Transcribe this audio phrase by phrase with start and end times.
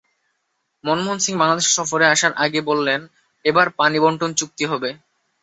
[0.83, 2.99] মনমোহন সিং বাংলাদেশে সফরে আসার আগে বললেন,
[3.45, 4.89] এবার পানিবণ্টন চুক্তি হবে।